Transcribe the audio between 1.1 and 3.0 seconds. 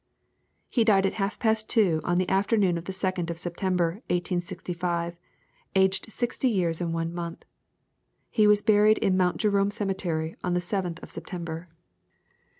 half past two on the afternoon of the